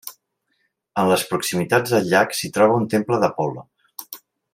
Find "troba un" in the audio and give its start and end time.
2.57-2.89